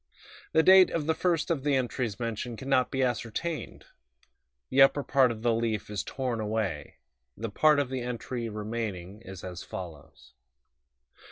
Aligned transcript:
The 0.53 0.63
date 0.63 0.89
of 0.89 1.05
the 1.05 1.13
first 1.13 1.51
of 1.51 1.63
the 1.63 1.75
entries 1.75 2.19
mentioned 2.19 2.57
can 2.57 2.67
not 2.67 2.89
be 2.89 3.03
ascertained; 3.03 3.85
the 4.71 4.81
upper 4.81 5.03
part 5.03 5.29
of 5.29 5.43
the 5.43 5.53
leaf 5.53 5.91
is 5.91 6.01
torn 6.03 6.39
away; 6.39 6.95
the 7.37 7.51
part 7.51 7.77
of 7.77 7.89
the 7.91 8.01
entry 8.01 8.49
remaining 8.49 9.21
is 9.21 9.43
as 9.43 9.61
follows 9.61 10.33